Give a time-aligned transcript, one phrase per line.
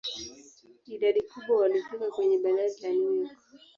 [0.95, 3.37] Idadi kubwa walifika kwenye bandari la New York.